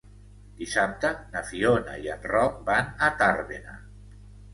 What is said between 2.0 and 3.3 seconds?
i en Roc van a